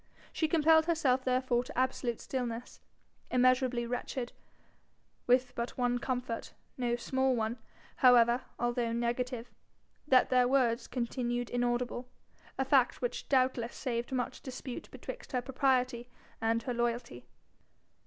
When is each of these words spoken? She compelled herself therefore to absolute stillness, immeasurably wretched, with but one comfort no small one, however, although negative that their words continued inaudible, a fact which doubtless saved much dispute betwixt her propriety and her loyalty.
She 0.33 0.47
compelled 0.47 0.87
herself 0.87 1.23
therefore 1.23 1.63
to 1.63 1.77
absolute 1.77 2.19
stillness, 2.19 2.79
immeasurably 3.29 3.85
wretched, 3.85 4.31
with 5.27 5.53
but 5.53 5.77
one 5.77 5.99
comfort 5.99 6.55
no 6.75 6.95
small 6.95 7.35
one, 7.35 7.59
however, 7.97 8.41
although 8.57 8.93
negative 8.93 9.51
that 10.07 10.31
their 10.31 10.47
words 10.47 10.87
continued 10.87 11.51
inaudible, 11.51 12.07
a 12.57 12.65
fact 12.65 12.99
which 13.03 13.29
doubtless 13.29 13.75
saved 13.75 14.11
much 14.11 14.41
dispute 14.41 14.89
betwixt 14.89 15.33
her 15.33 15.41
propriety 15.43 16.07
and 16.41 16.63
her 16.63 16.73
loyalty. 16.73 17.27